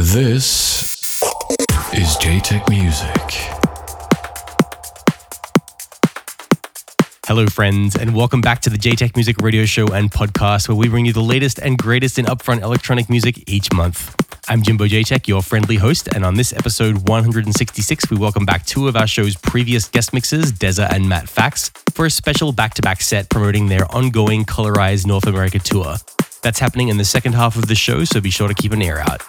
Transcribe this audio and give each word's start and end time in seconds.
This 0.00 1.20
is 1.92 2.16
Jaytech 2.18 2.68
Music. 2.68 3.10
Hello, 7.26 7.48
friends, 7.48 7.96
and 7.96 8.14
welcome 8.14 8.40
back 8.40 8.60
to 8.60 8.70
the 8.70 8.78
Jaytech 8.78 9.16
Music 9.16 9.38
Radio 9.42 9.64
Show 9.64 9.88
and 9.88 10.08
podcast, 10.08 10.68
where 10.68 10.76
we 10.76 10.88
bring 10.88 11.04
you 11.04 11.12
the 11.12 11.20
latest 11.20 11.58
and 11.58 11.76
greatest 11.76 12.16
in 12.16 12.26
upfront 12.26 12.62
electronic 12.62 13.10
music 13.10 13.42
each 13.50 13.72
month. 13.72 14.14
I'm 14.46 14.62
Jimbo 14.62 14.86
Jaytech, 14.86 15.26
your 15.26 15.42
friendly 15.42 15.74
host, 15.74 16.06
and 16.14 16.24
on 16.24 16.34
this 16.34 16.52
episode 16.52 17.08
166, 17.08 18.08
we 18.08 18.16
welcome 18.16 18.46
back 18.46 18.64
two 18.66 18.86
of 18.86 18.94
our 18.94 19.08
show's 19.08 19.34
previous 19.34 19.88
guest 19.88 20.14
mixers, 20.14 20.52
Deza 20.52 20.88
and 20.94 21.08
Matt 21.08 21.28
Fax, 21.28 21.70
for 21.92 22.06
a 22.06 22.10
special 22.10 22.52
back 22.52 22.74
to 22.74 22.82
back 22.82 23.00
set 23.00 23.30
promoting 23.30 23.66
their 23.66 23.84
ongoing 23.92 24.44
Colorize 24.44 25.08
North 25.08 25.26
America 25.26 25.58
tour. 25.58 25.96
That's 26.44 26.60
happening 26.60 26.86
in 26.86 26.98
the 26.98 27.04
second 27.04 27.32
half 27.32 27.56
of 27.56 27.66
the 27.66 27.74
show, 27.74 28.04
so 28.04 28.20
be 28.20 28.30
sure 28.30 28.46
to 28.46 28.54
keep 28.54 28.70
an 28.70 28.80
ear 28.80 28.98
out. 28.98 29.22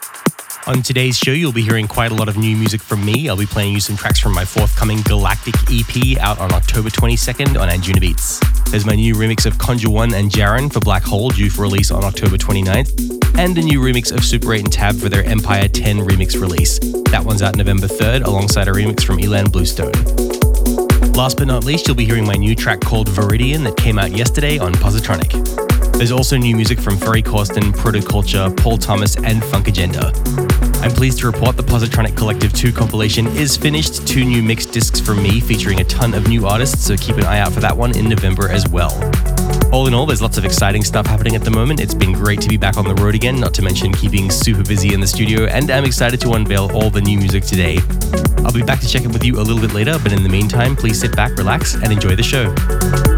On 0.67 0.83
today's 0.83 1.17
show, 1.17 1.31
you'll 1.31 1.51
be 1.51 1.63
hearing 1.63 1.87
quite 1.87 2.11
a 2.11 2.15
lot 2.15 2.27
of 2.27 2.37
new 2.37 2.55
music 2.55 2.81
from 2.81 3.03
me. 3.03 3.27
I'll 3.27 3.37
be 3.37 3.45
playing 3.45 3.73
you 3.73 3.79
some 3.79 3.95
tracks 3.95 4.19
from 4.19 4.33
my 4.33 4.45
forthcoming 4.45 5.01
Galactic 5.01 5.55
EP 5.71 6.17
out 6.19 6.37
on 6.37 6.53
October 6.53 6.89
22nd 6.89 7.59
on 7.59 7.69
Anjunabeats. 7.69 8.69
There's 8.69 8.85
my 8.85 8.95
new 8.95 9.15
remix 9.15 9.45
of 9.45 9.57
Conjure 9.57 9.89
One 9.89 10.13
and 10.13 10.29
Jaren 10.29 10.71
for 10.71 10.79
Black 10.79 11.01
Hole 11.01 11.29
due 11.29 11.49
for 11.49 11.63
release 11.63 11.91
on 11.91 12.03
October 12.03 12.37
29th, 12.37 13.37
and 13.39 13.57
a 13.57 13.61
new 13.61 13.79
remix 13.79 14.11
of 14.11 14.23
Super 14.23 14.53
8 14.53 14.59
and 14.65 14.71
Tab 14.71 14.95
for 14.95 15.09
their 15.09 15.23
Empire 15.23 15.67
10 15.67 15.99
remix 15.99 16.39
release. 16.39 16.77
That 17.09 17.23
one's 17.25 17.41
out 17.41 17.55
November 17.55 17.87
3rd 17.87 18.25
alongside 18.25 18.67
a 18.67 18.71
remix 18.71 19.03
from 19.03 19.17
Ilan 19.17 19.51
Bluestone. 19.51 19.93
Last 21.13 21.37
but 21.37 21.47
not 21.47 21.63
least, 21.63 21.87
you'll 21.87 21.95
be 21.95 22.05
hearing 22.05 22.25
my 22.25 22.35
new 22.35 22.53
track 22.53 22.81
called 22.81 23.07
Viridian 23.07 23.63
that 23.63 23.75
came 23.75 23.97
out 23.97 24.11
yesterday 24.11 24.59
on 24.59 24.73
Positronic. 24.73 25.69
There's 25.99 26.13
also 26.13 26.37
new 26.37 26.55
music 26.55 26.79
from 26.79 26.95
Ferry 26.95 27.21
Corsten, 27.21 27.73
Protoculture, 27.73 28.55
Paul 28.55 28.77
Thomas, 28.77 29.17
and 29.17 29.43
Funk 29.43 29.67
Agenda. 29.67 30.13
I'm 30.81 30.91
pleased 30.91 31.19
to 31.19 31.27
report 31.27 31.57
the 31.57 31.63
Positronic 31.63 32.15
Collective 32.15 32.53
2 32.53 32.71
compilation 32.71 33.27
is 33.27 33.57
finished. 33.57 34.07
Two 34.07 34.23
new 34.23 34.41
mixed 34.41 34.71
discs 34.71 35.01
from 35.01 35.21
me 35.21 35.41
featuring 35.41 35.81
a 35.81 35.83
ton 35.83 36.13
of 36.13 36.29
new 36.29 36.47
artists, 36.47 36.85
so 36.85 36.95
keep 36.95 37.17
an 37.17 37.25
eye 37.25 37.39
out 37.39 37.51
for 37.51 37.59
that 37.59 37.75
one 37.75 37.97
in 37.97 38.07
November 38.07 38.47
as 38.47 38.65
well. 38.69 38.91
All 39.73 39.87
in 39.87 39.93
all, 39.93 40.05
there's 40.05 40.21
lots 40.21 40.37
of 40.37 40.45
exciting 40.45 40.85
stuff 40.85 41.05
happening 41.05 41.35
at 41.35 41.43
the 41.43 41.51
moment. 41.51 41.81
It's 41.81 41.93
been 41.93 42.13
great 42.13 42.39
to 42.41 42.47
be 42.47 42.55
back 42.55 42.77
on 42.77 42.85
the 42.85 42.95
road 42.95 43.13
again, 43.13 43.41
not 43.41 43.53
to 43.55 43.61
mention 43.61 43.91
keeping 43.91 44.31
super 44.31 44.63
busy 44.63 44.93
in 44.93 45.01
the 45.01 45.07
studio, 45.07 45.45
and 45.47 45.69
I'm 45.69 45.83
excited 45.83 46.21
to 46.21 46.31
unveil 46.31 46.71
all 46.73 46.89
the 46.89 47.01
new 47.01 47.17
music 47.17 47.43
today. 47.43 47.79
I'll 48.45 48.53
be 48.53 48.63
back 48.63 48.79
to 48.79 48.87
check 48.87 49.03
in 49.03 49.11
with 49.11 49.25
you 49.25 49.35
a 49.35 49.43
little 49.43 49.61
bit 49.61 49.73
later, 49.73 49.99
but 50.01 50.13
in 50.13 50.23
the 50.23 50.29
meantime, 50.29 50.77
please 50.77 50.99
sit 51.01 51.13
back, 51.13 51.37
relax, 51.37 51.75
and 51.75 51.91
enjoy 51.91 52.15
the 52.15 52.23
show. 52.23 53.08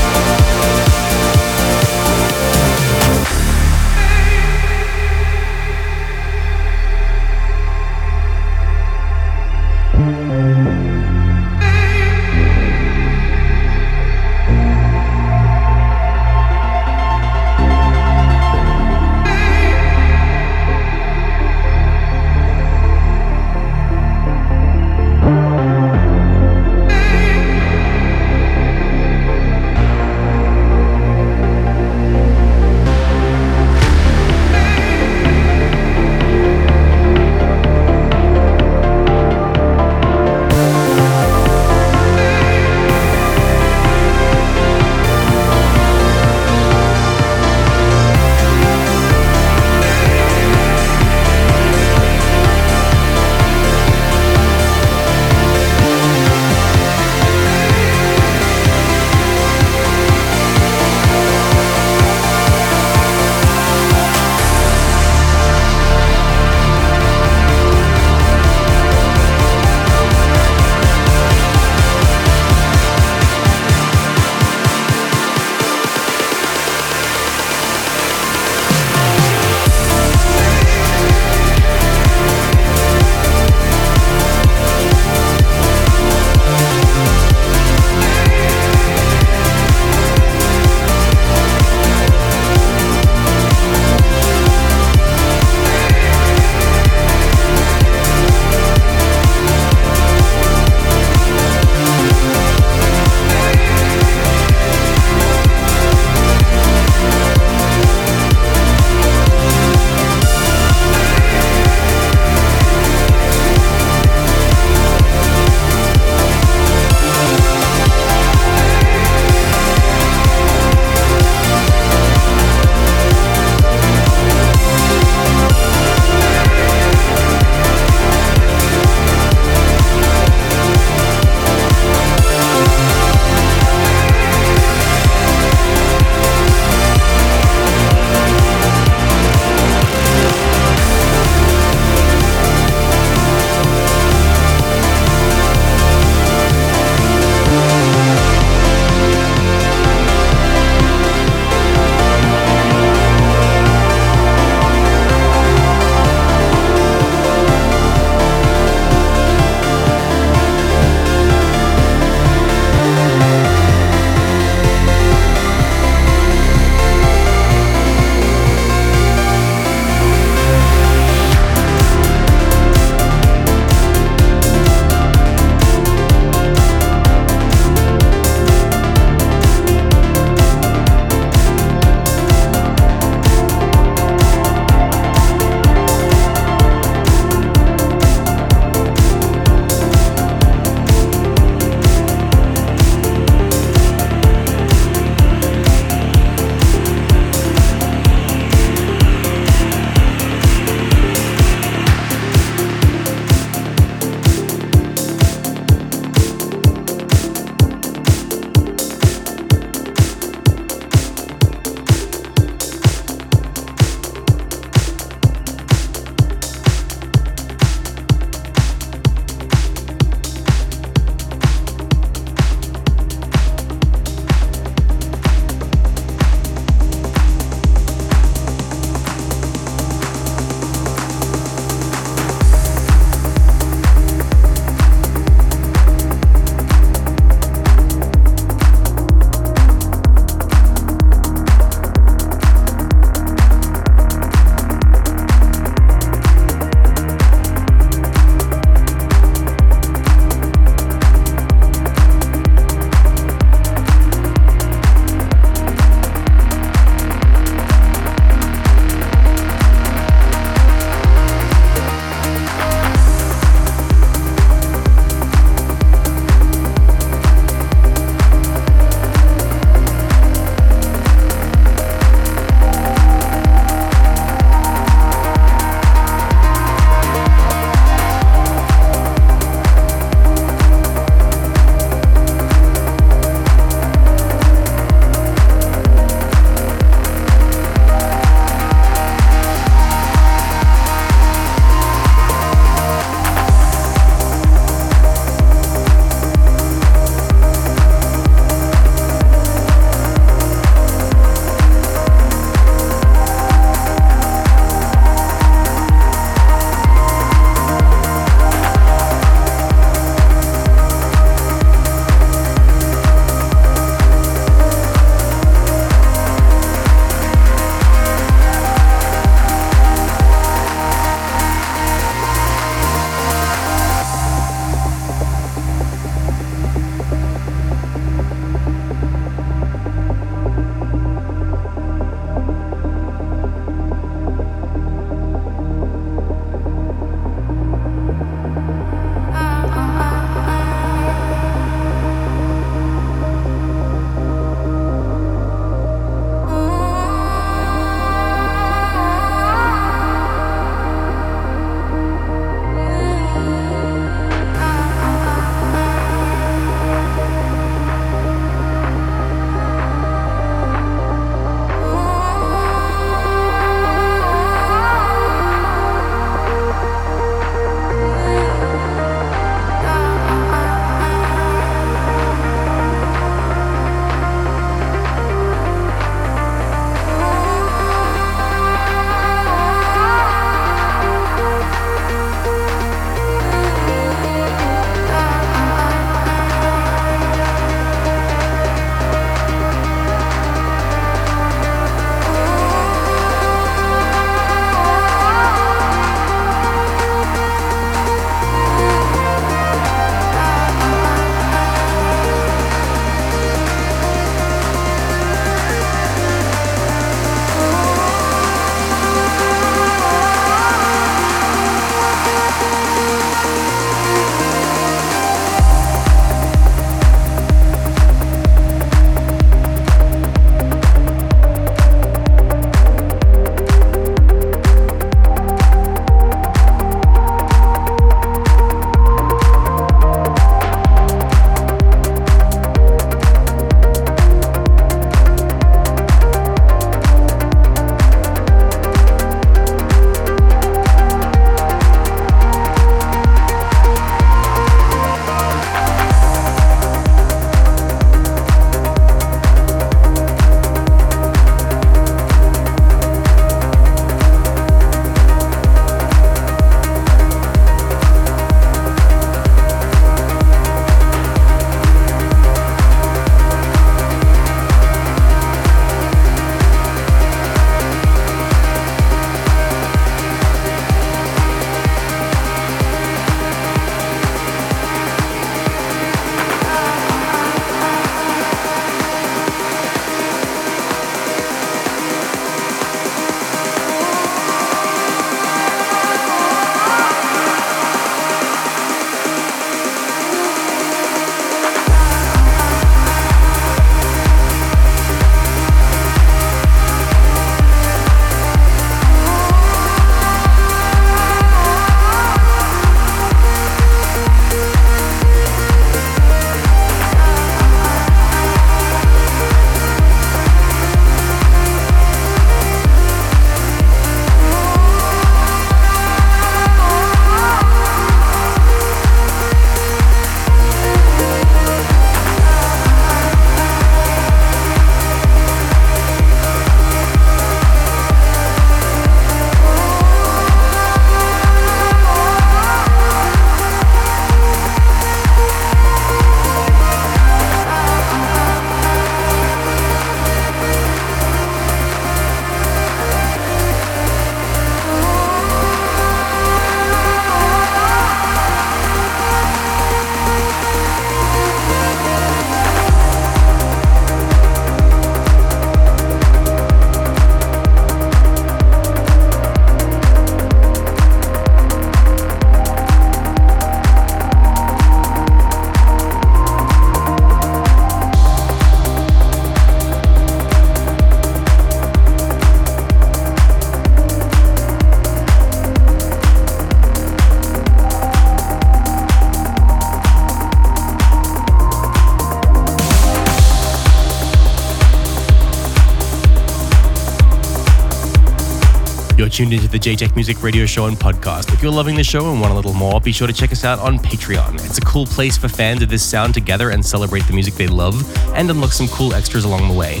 Tuned 589.34 589.52
into 589.52 589.66
the 589.66 589.80
Jaytech 589.80 590.14
Music 590.14 590.44
Radio 590.44 590.64
Show 590.64 590.86
and 590.86 590.96
podcast. 590.96 591.52
If 591.52 591.60
you're 591.60 591.72
loving 591.72 591.96
the 591.96 592.04
show 592.04 592.30
and 592.30 592.40
want 592.40 592.52
a 592.52 592.54
little 592.54 592.72
more, 592.72 593.00
be 593.00 593.10
sure 593.10 593.26
to 593.26 593.32
check 593.32 593.50
us 593.50 593.64
out 593.64 593.80
on 593.80 593.98
Patreon. 593.98 594.64
It's 594.64 594.78
a 594.78 594.80
cool 594.82 595.06
place 595.06 595.36
for 595.36 595.48
fans 595.48 595.82
of 595.82 595.88
this 595.88 596.08
sound 596.08 596.34
to 596.34 596.40
gather 596.40 596.70
and 596.70 596.86
celebrate 596.86 597.26
the 597.26 597.32
music 597.32 597.54
they 597.54 597.66
love 597.66 597.96
and 598.36 598.48
unlock 598.48 598.70
some 598.70 598.86
cool 598.86 599.12
extras 599.12 599.44
along 599.44 599.66
the 599.66 599.74
way. 599.74 600.00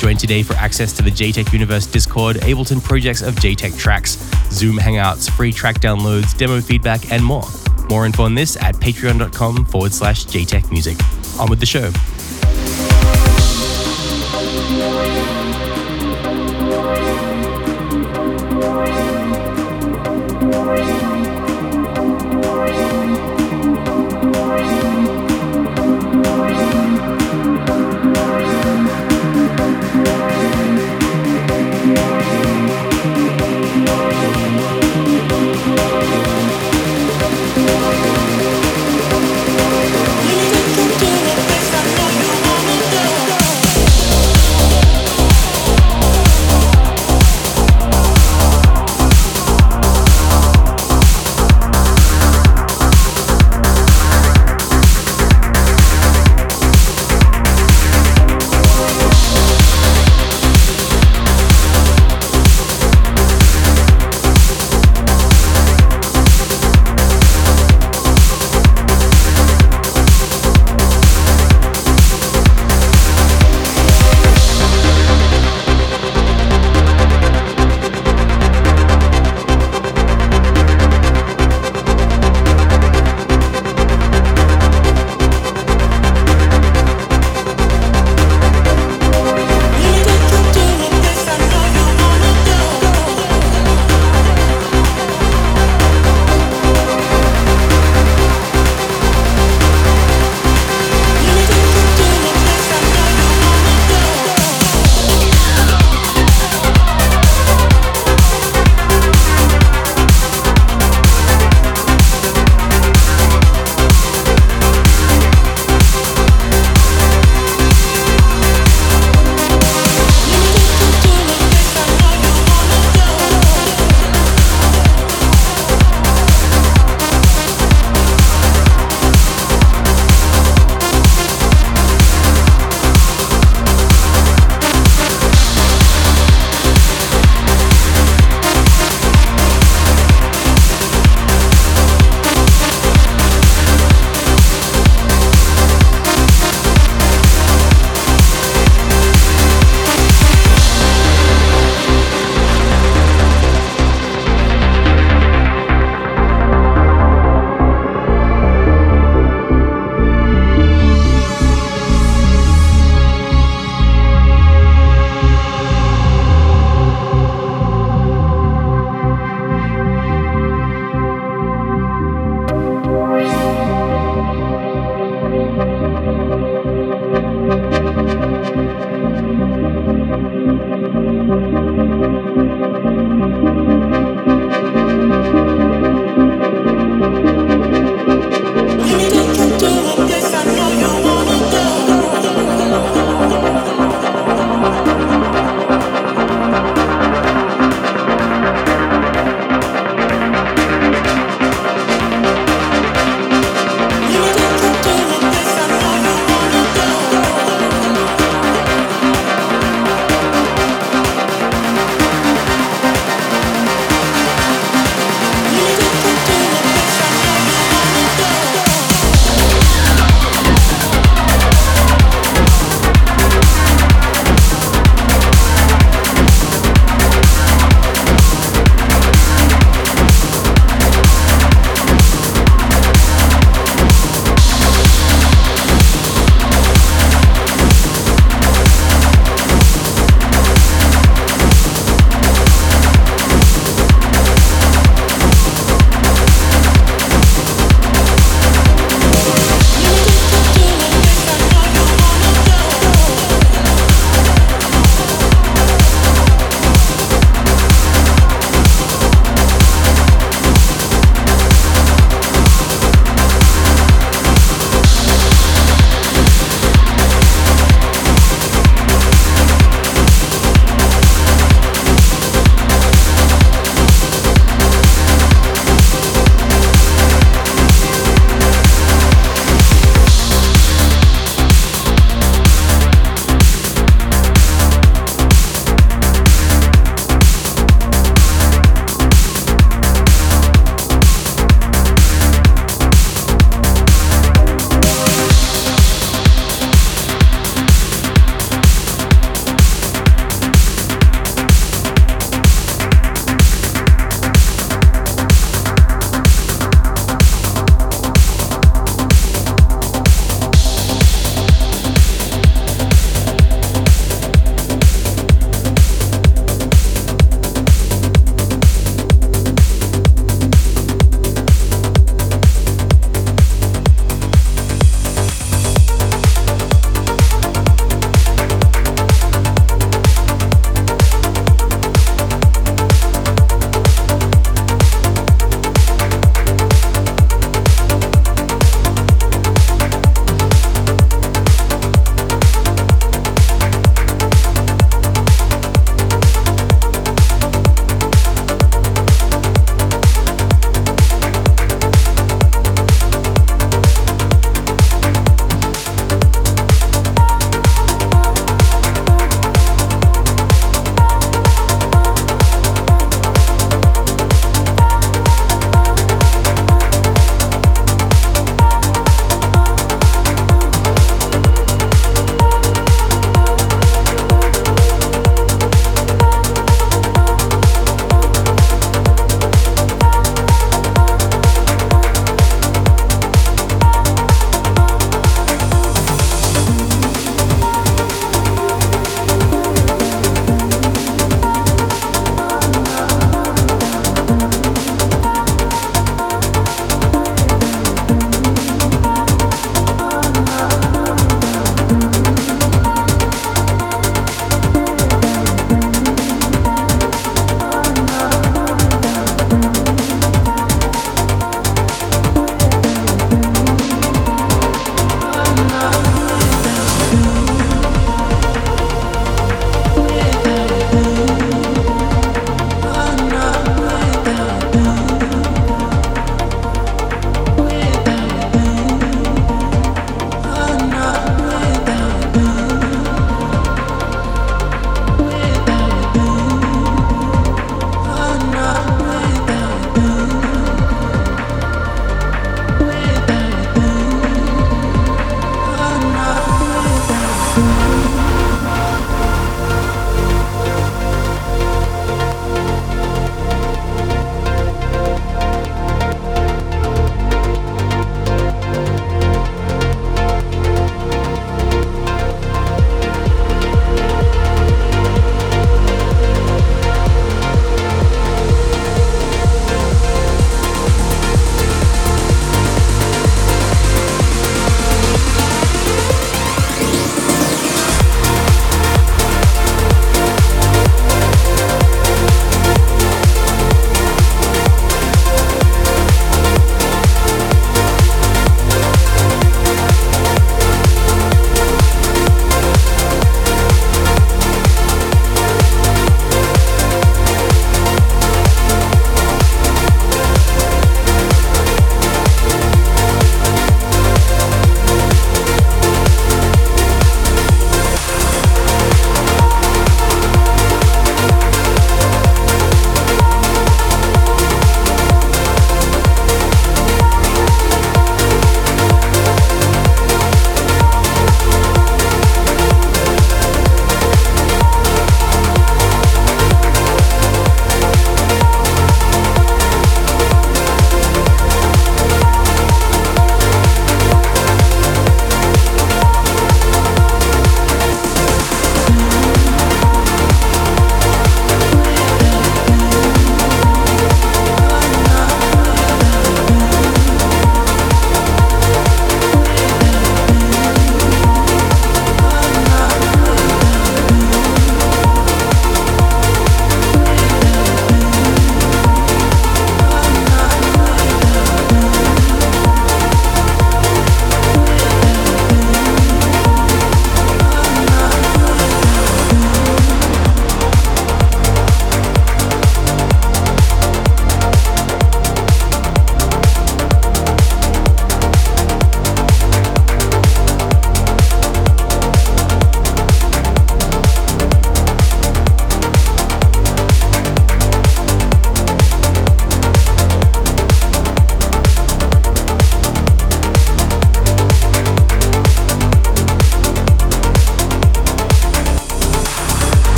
Join 0.00 0.18
today 0.18 0.42
for 0.42 0.52
access 0.56 0.92
to 0.98 1.02
the 1.02 1.10
Jaytech 1.10 1.50
Universe 1.50 1.86
Discord, 1.86 2.36
Ableton 2.42 2.84
projects 2.84 3.22
of 3.22 3.36
Jaytech 3.36 3.78
tracks, 3.78 4.18
Zoom 4.50 4.76
hangouts, 4.76 5.30
free 5.30 5.50
track 5.50 5.80
downloads, 5.80 6.36
demo 6.36 6.60
feedback, 6.60 7.10
and 7.10 7.24
more. 7.24 7.48
More 7.88 8.04
info 8.04 8.24
on 8.24 8.34
this 8.34 8.58
at 8.58 8.74
patreon.com 8.74 9.64
forward 9.64 9.94
slash 9.94 10.26
Jaytech 10.26 10.70
Music. 10.70 10.98
On 11.40 11.48
with 11.48 11.58
the 11.58 11.64
show. 11.64 11.90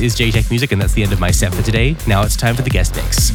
Is 0.00 0.16
Jaytech 0.16 0.48
Music, 0.48 0.72
and 0.72 0.80
that's 0.80 0.94
the 0.94 1.02
end 1.02 1.12
of 1.12 1.20
my 1.20 1.30
set 1.30 1.52
for 1.52 1.60
today. 1.60 1.94
Now 2.06 2.22
it's 2.22 2.34
time 2.34 2.56
for 2.56 2.62
the 2.62 2.70
guest 2.70 2.96
mix. 2.96 3.32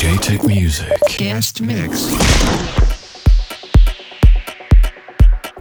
Jaytech 0.00 0.44
Music. 0.44 0.98
Guest 1.16 1.62
mix. 1.62 2.08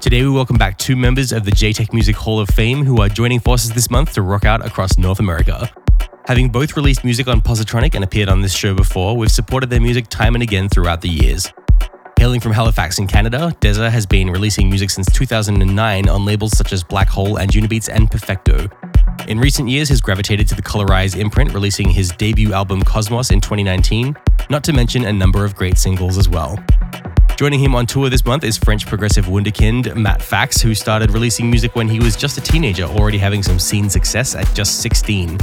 Today, 0.01 0.23
we 0.23 0.31
welcome 0.31 0.57
back 0.57 0.79
two 0.79 0.95
members 0.95 1.31
of 1.31 1.45
the 1.45 1.51
Jaytech 1.51 1.93
Music 1.93 2.15
Hall 2.15 2.39
of 2.39 2.49
Fame 2.49 2.83
who 2.83 2.99
are 3.01 3.09
joining 3.09 3.39
forces 3.39 3.69
this 3.71 3.91
month 3.91 4.13
to 4.13 4.23
rock 4.23 4.45
out 4.45 4.65
across 4.65 4.97
North 4.97 5.19
America. 5.19 5.69
Having 6.25 6.49
both 6.49 6.75
released 6.75 7.03
music 7.03 7.27
on 7.27 7.41
Positronic 7.41 7.93
and 7.93 8.03
appeared 8.03 8.29
on 8.29 8.41
this 8.41 8.53
show 8.53 8.73
before, 8.73 9.15
we've 9.15 9.31
supported 9.31 9.69
their 9.69 9.81
music 9.81 10.07
time 10.07 10.33
and 10.33 10.41
again 10.41 10.69
throughout 10.69 11.01
the 11.01 11.09
years. 11.09 11.53
Hailing 12.19 12.41
from 12.41 12.51
Halifax 12.51 12.99
in 12.99 13.07
Canada, 13.07 13.55
Dezza 13.61 13.89
has 13.89 14.05
been 14.05 14.29
releasing 14.29 14.67
music 14.67 14.89
since 14.89 15.09
2009 15.13 16.09
on 16.09 16.25
labels 16.25 16.51
such 16.51 16.73
as 16.73 16.83
Black 16.83 17.07
Hole, 17.07 17.37
Anjunabeats, 17.37 17.87
and 17.87 18.11
Perfecto. 18.11 18.67
In 19.29 19.39
recent 19.39 19.69
years, 19.69 19.87
he's 19.87 20.01
gravitated 20.01 20.45
to 20.49 20.55
the 20.55 20.61
Colorize 20.61 21.17
imprint, 21.17 21.53
releasing 21.53 21.89
his 21.89 22.09
debut 22.09 22.51
album 22.51 22.81
Cosmos 22.81 23.31
in 23.31 23.39
2019, 23.39 24.17
not 24.49 24.65
to 24.65 24.73
mention 24.73 25.05
a 25.05 25.13
number 25.13 25.45
of 25.45 25.55
great 25.55 25.77
singles 25.77 26.17
as 26.17 26.27
well. 26.27 26.61
Joining 27.37 27.61
him 27.61 27.73
on 27.73 27.85
tour 27.85 28.09
this 28.09 28.25
month 28.25 28.43
is 28.43 28.57
French 28.57 28.85
progressive 28.85 29.27
wunderkind 29.27 29.95
Matt 29.95 30.21
Fax, 30.21 30.59
who 30.59 30.75
started 30.75 31.11
releasing 31.11 31.49
music 31.49 31.73
when 31.77 31.87
he 31.87 32.01
was 32.01 32.17
just 32.17 32.37
a 32.37 32.41
teenager, 32.41 32.83
already 32.83 33.17
having 33.17 33.41
some 33.41 33.57
scene 33.57 33.89
success 33.89 34.35
at 34.35 34.53
just 34.53 34.81
16. 34.81 35.37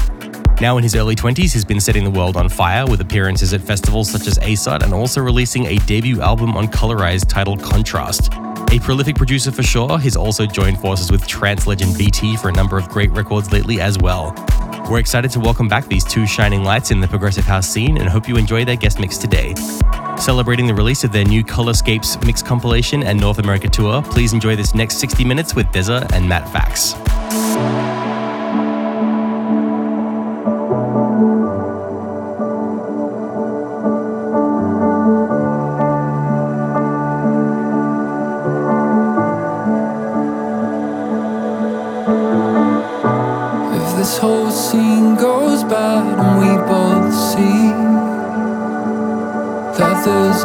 Now 0.59 0.78
in 0.78 0.82
his 0.82 0.94
early 0.94 1.14
20s, 1.14 1.52
he's 1.52 1.66
been 1.66 1.80
setting 1.80 2.02
the 2.02 2.11
world 2.11 2.34
on 2.34 2.48
fire 2.48 2.86
with 2.86 3.02
appearances 3.02 3.52
at 3.52 3.61
festivals 3.61 4.11
such 4.11 4.26
as 4.26 4.38
ASOT 4.38 4.82
and 4.82 4.94
also 4.94 5.20
releasing 5.20 5.66
a 5.66 5.76
debut 5.80 6.22
album 6.22 6.57
on 6.57 6.66
Colorize 6.68 7.28
titled 7.28 7.62
Contrast. 7.62 8.32
A 8.72 8.80
prolific 8.80 9.16
producer 9.16 9.52
for 9.52 9.62
sure, 9.62 9.98
he's 9.98 10.16
also 10.16 10.46
joined 10.46 10.80
forces 10.80 11.12
with 11.12 11.26
trance 11.26 11.66
legend 11.66 11.98
BT 11.98 12.38
for 12.38 12.48
a 12.48 12.52
number 12.52 12.78
of 12.78 12.88
great 12.88 13.11
records 13.11 13.52
lately 13.52 13.82
as 13.82 13.98
well. 13.98 14.34
We're 14.90 14.98
excited 14.98 15.30
to 15.32 15.40
welcome 15.40 15.68
back 15.68 15.88
these 15.88 16.04
two 16.04 16.26
shining 16.26 16.64
lights 16.64 16.90
in 16.90 17.00
the 17.00 17.09
progressive 17.09 17.44
house 17.44 17.68
scene 17.68 17.98
and 17.98 18.09
hope 18.09 18.26
you 18.26 18.38
enjoy 18.38 18.64
their 18.64 18.76
guest 18.76 18.98
mix 18.98 19.18
today. 19.18 19.54
Celebrating 20.16 20.66
the 20.66 20.74
release 20.74 21.04
of 21.04 21.12
their 21.12 21.24
new 21.24 21.44
Colorscapes 21.44 22.24
mix 22.24 22.42
compilation 22.42 23.02
and 23.02 23.20
North 23.20 23.38
America 23.38 23.68
tour, 23.68 24.00
please 24.00 24.32
enjoy 24.32 24.57
this 24.57 24.74
next 24.74 24.96
60 25.00 25.22
minutes 25.22 25.54
with 25.54 25.66
Dezza 25.66 26.11
and 26.14 26.26
Matt 26.26 26.48
Fax. 26.48 26.94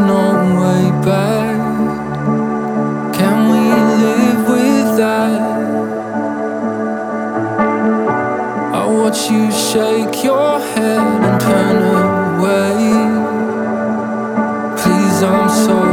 No 0.07 0.25
way 0.61 0.83
back. 1.05 1.59
Can 3.17 3.37
we 3.51 3.63
live 4.05 4.41
with 4.49 4.97
that? 4.97 5.41
I 8.73 8.85
watch 8.87 9.29
you 9.29 9.51
shake 9.51 10.23
your 10.23 10.59
head 10.59 11.23
and 11.27 11.41
turn 11.41 11.77
away. 12.37 12.75
Please, 14.81 15.23
I'm 15.23 15.49
sorry. 15.49 15.90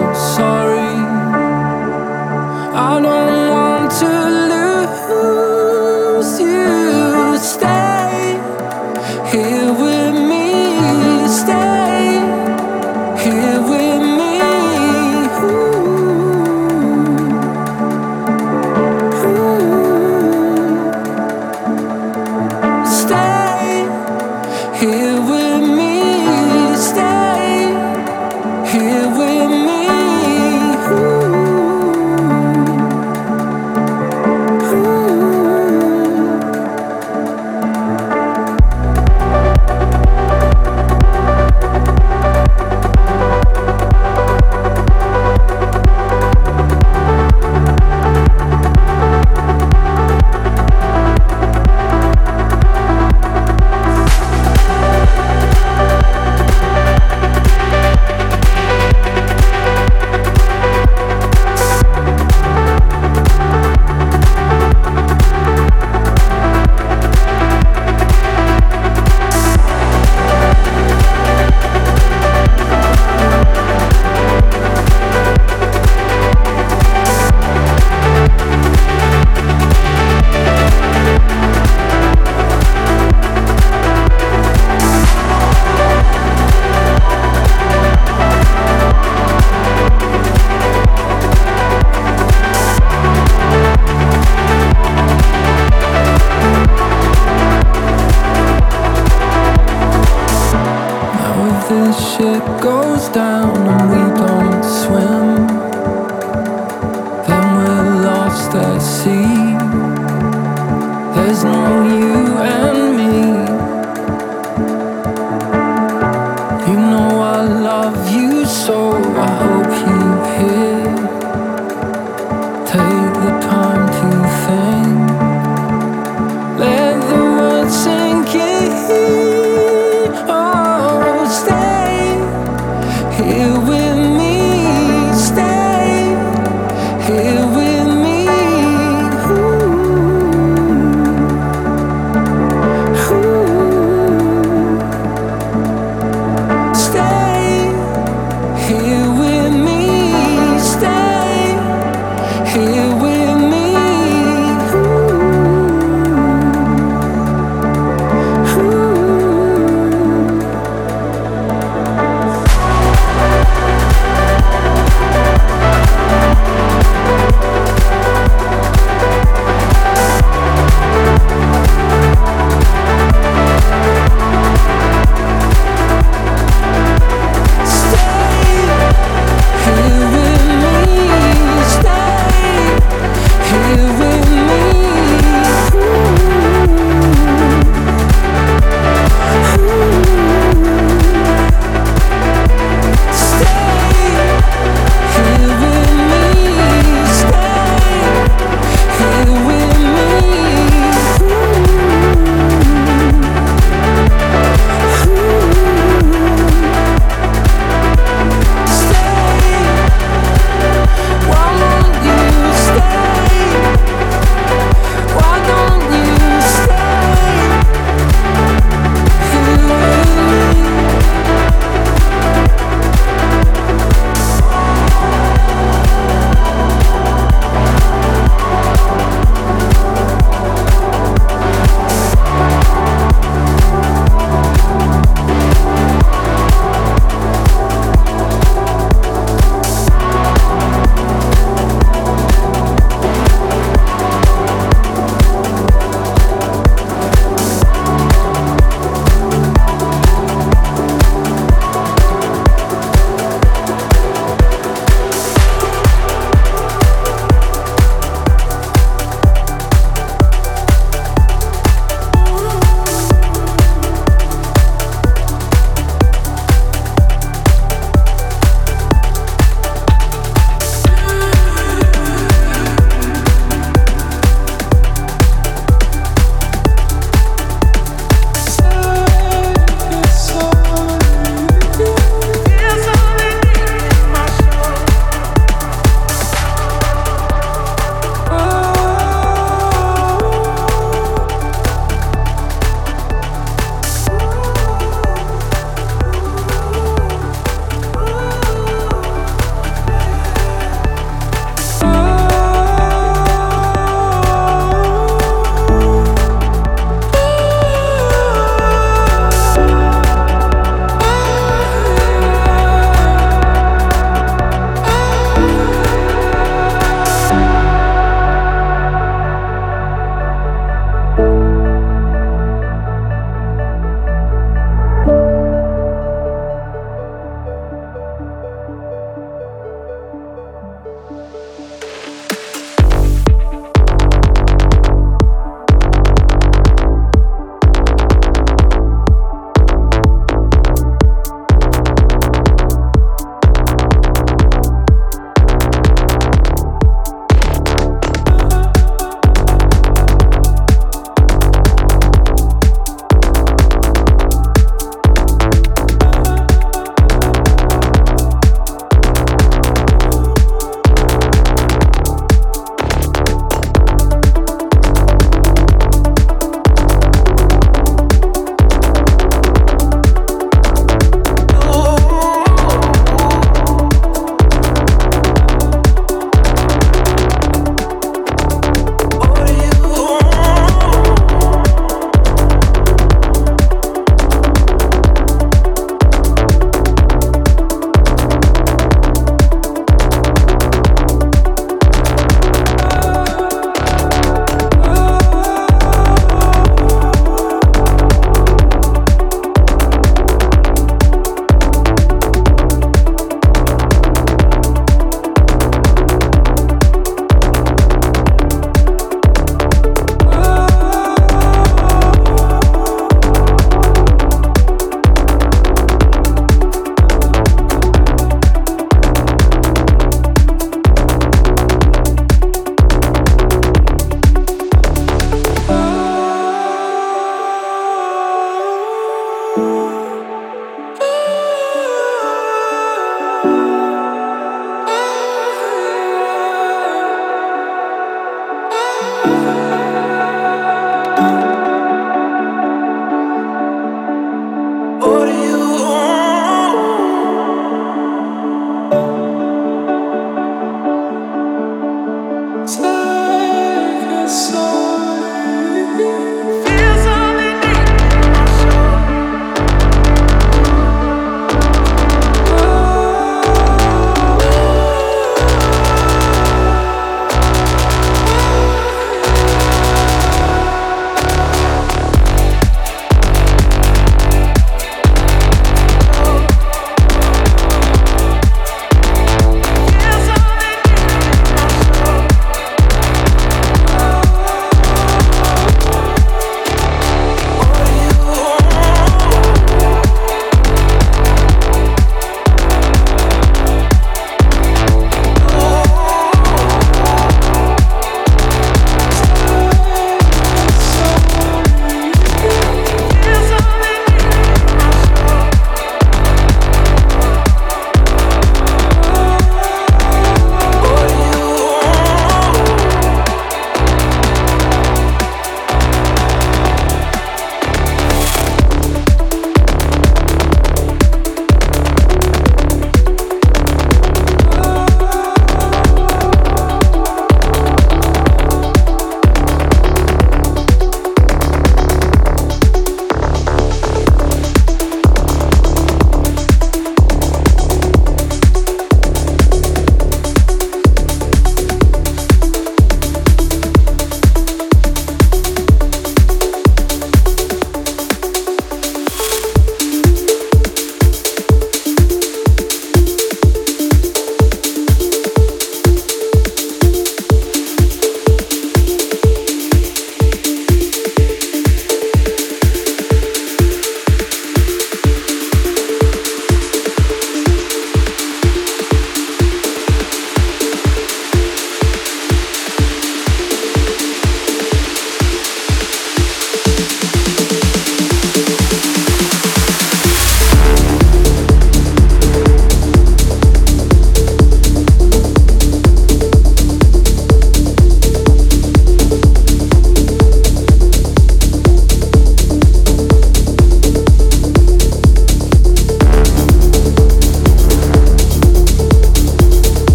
There's 111.41 111.55
no 111.55 111.77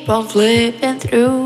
keep 0.00 0.08
on 0.08 0.26
flipping 0.26 0.98
through. 0.98 1.39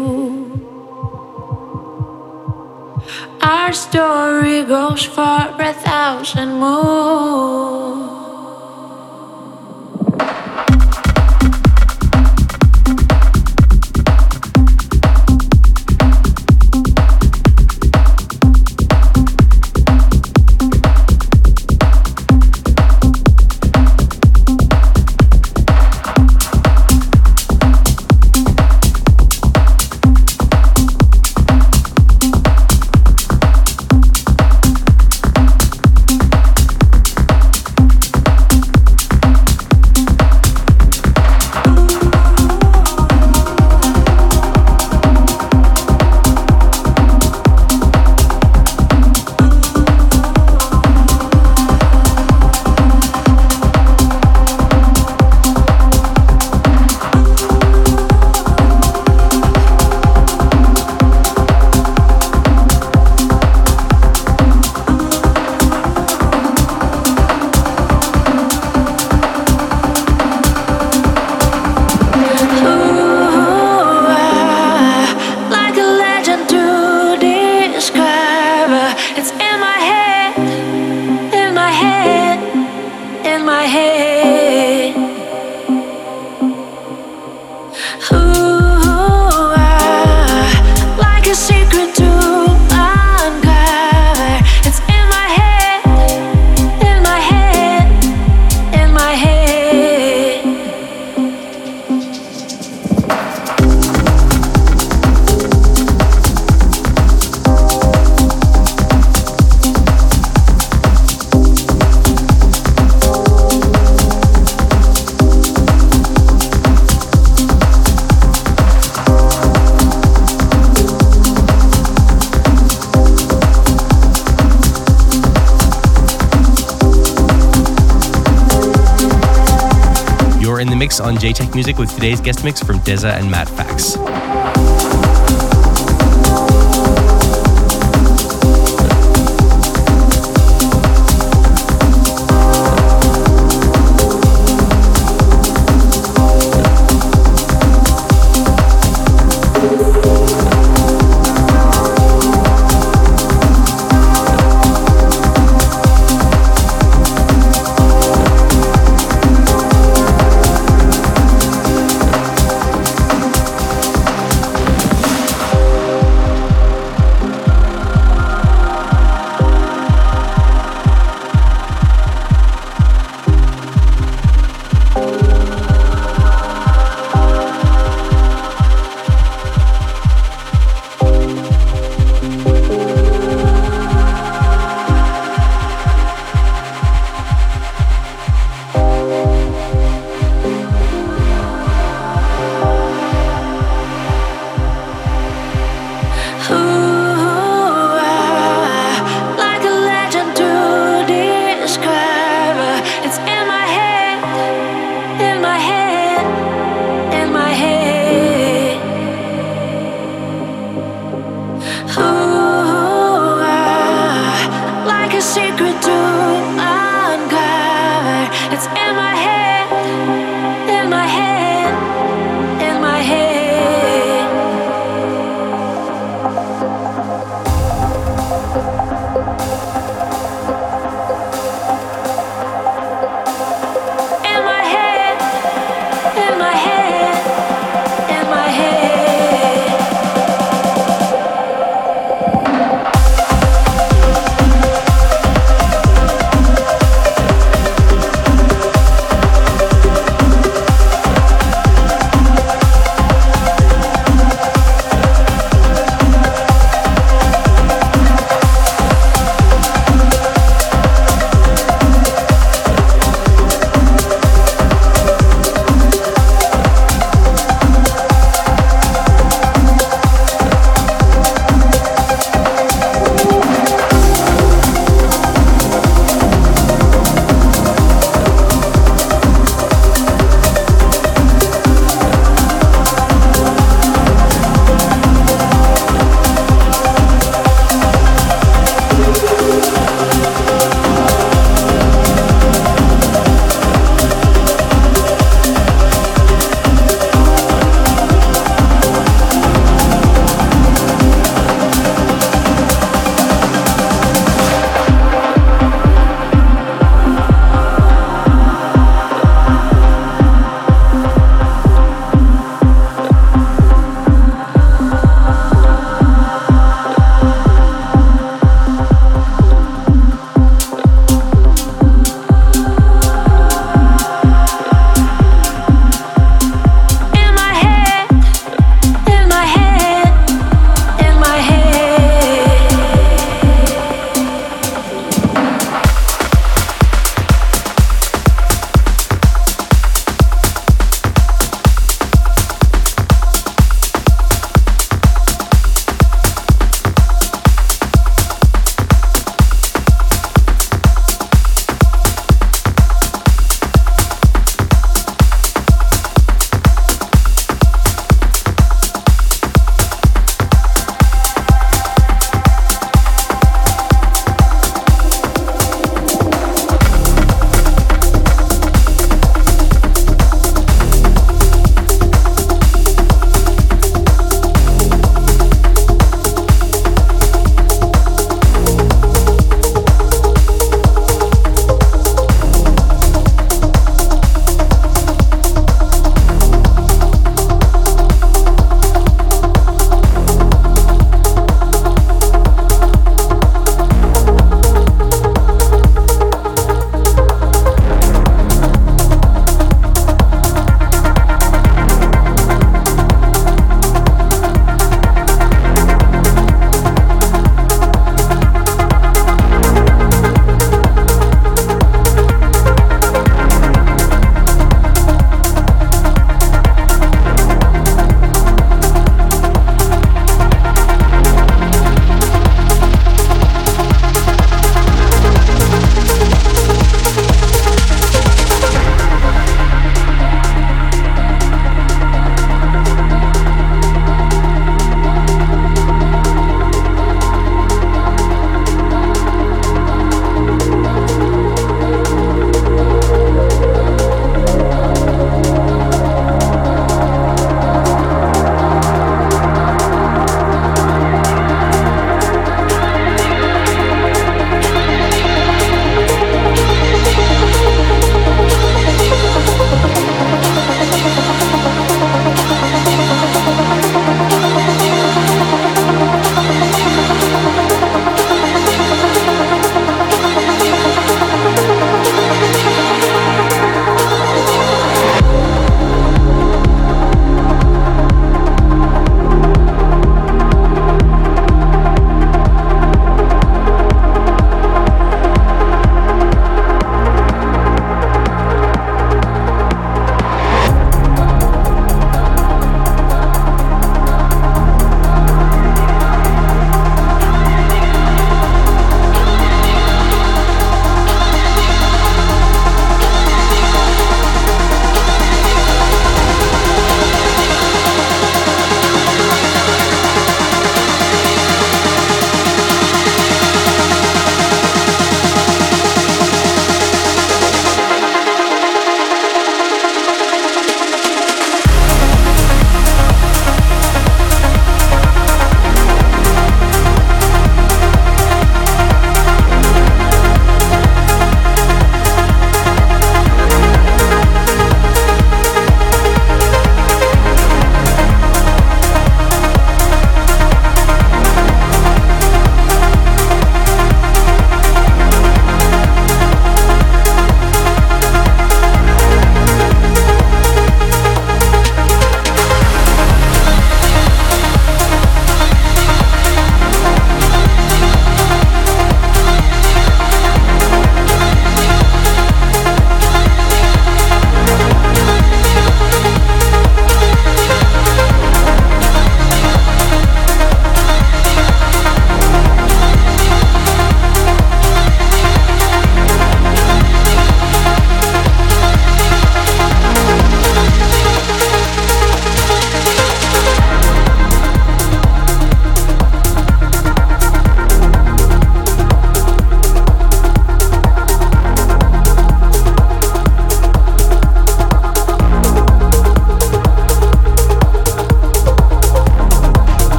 Jaytech 131.34 131.52
Music 131.52 131.78
with 131.78 131.92
today's 131.92 132.20
guest 132.20 132.44
mix 132.44 132.62
from 132.62 132.78
Dezza 132.80 133.12
and 133.18 133.28
Matt 133.28 133.48
Fax. 133.48 133.96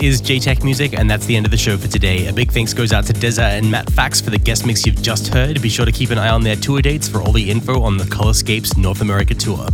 Is 0.00 0.22
Jaytech 0.22 0.64
Music, 0.64 0.92
and 0.92 1.10
that's 1.10 1.26
the 1.26 1.36
end 1.36 1.44
of 1.44 1.50
the 1.50 1.56
show 1.56 1.76
for 1.76 1.88
today. 1.88 2.26
A 2.28 2.32
big 2.32 2.52
thanks 2.52 2.72
goes 2.72 2.92
out 2.92 3.04
to 3.06 3.12
Dezza 3.12 3.58
and 3.58 3.70
Matt 3.70 3.90
Fax 3.90 4.20
for 4.20 4.30
the 4.30 4.38
guest 4.38 4.66
mix 4.66 4.86
you've 4.86 5.02
just 5.02 5.28
heard. 5.28 5.60
Be 5.60 5.68
sure 5.68 5.86
to 5.86 5.92
keep 5.92 6.10
an 6.10 6.18
eye 6.18 6.30
on 6.30 6.42
their 6.42 6.56
tour 6.56 6.80
dates 6.80 7.08
for 7.08 7.20
all 7.20 7.32
the 7.32 7.50
info 7.50 7.82
on 7.82 7.96
the 7.96 8.04
Colorscapes 8.04 8.76
North 8.76 9.00
America 9.00 9.34
tour. 9.34 9.66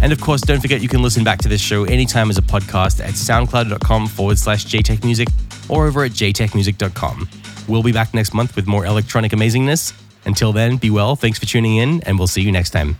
And 0.00 0.12
of 0.12 0.20
course, 0.20 0.40
don't 0.40 0.60
forget 0.60 0.80
you 0.80 0.88
can 0.88 1.02
listen 1.02 1.24
back 1.24 1.38
to 1.40 1.48
this 1.48 1.60
show 1.60 1.84
anytime 1.84 2.30
as 2.30 2.38
a 2.38 2.42
podcast 2.42 3.00
at 3.00 3.14
soundcloud.com 3.14 4.06
forward 4.08 4.38
slash 4.38 4.66
Jaytech 4.66 5.04
Music 5.04 5.28
or 5.68 5.86
over 5.86 6.04
at 6.04 6.12
jaytechmusic.com. 6.12 7.28
We'll 7.68 7.82
be 7.82 7.92
back 7.92 8.14
next 8.14 8.34
month 8.34 8.56
with 8.56 8.66
more 8.66 8.86
electronic 8.86 9.32
amazingness. 9.32 9.92
Until 10.24 10.52
then, 10.52 10.76
be 10.76 10.90
well, 10.90 11.16
thanks 11.16 11.38
for 11.38 11.46
tuning 11.46 11.76
in, 11.76 12.02
and 12.02 12.18
we'll 12.18 12.28
see 12.28 12.42
you 12.42 12.52
next 12.52 12.70
time. 12.70 12.96